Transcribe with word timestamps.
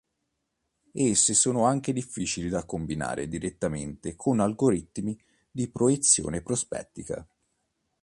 Esse 0.93 1.35
sono 1.35 1.65
anche 1.65 1.93
difficili 1.93 2.49
da 2.49 2.65
combinare 2.65 3.27
direttamente 3.27 4.15
con 4.15 4.39
algoritmi 4.39 5.15
di 5.51 5.69
proiezione 5.69 6.41
prospettica. 6.41 7.23